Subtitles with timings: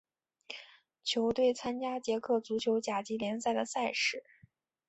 [1.03, 4.23] 球队参加捷克足球甲级联赛的赛事。